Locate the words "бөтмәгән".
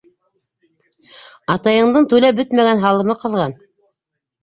2.43-2.85